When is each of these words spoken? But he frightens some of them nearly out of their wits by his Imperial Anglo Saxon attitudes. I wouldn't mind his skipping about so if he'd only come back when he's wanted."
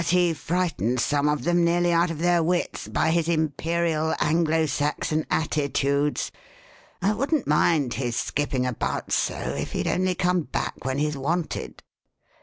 But 0.01 0.09
he 0.09 0.33
frightens 0.33 1.05
some 1.05 1.29
of 1.29 1.43
them 1.43 1.63
nearly 1.63 1.91
out 1.93 2.09
of 2.09 2.17
their 2.17 2.41
wits 2.41 2.87
by 2.87 3.11
his 3.11 3.29
Imperial 3.29 4.15
Anglo 4.19 4.65
Saxon 4.65 5.27
attitudes. 5.29 6.31
I 7.03 7.13
wouldn't 7.13 7.45
mind 7.45 7.93
his 7.93 8.15
skipping 8.15 8.65
about 8.65 9.11
so 9.11 9.35
if 9.35 9.73
he'd 9.73 9.85
only 9.85 10.15
come 10.15 10.41
back 10.41 10.83
when 10.85 10.97
he's 10.97 11.15
wanted." 11.17 11.83